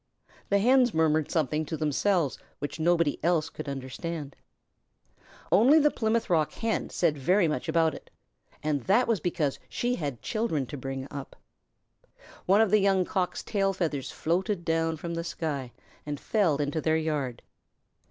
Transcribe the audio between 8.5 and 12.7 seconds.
and that was because she had children to bring up. One